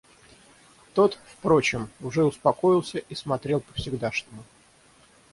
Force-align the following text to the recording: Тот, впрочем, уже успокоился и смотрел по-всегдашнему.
Тот, 0.95 1.19
впрочем, 1.27 1.87
уже 1.99 2.23
успокоился 2.25 2.97
и 2.97 3.13
смотрел 3.13 3.59
по-всегдашнему. 3.61 4.41